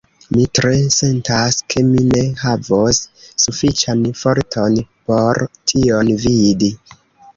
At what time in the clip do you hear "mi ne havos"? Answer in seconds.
1.89-3.01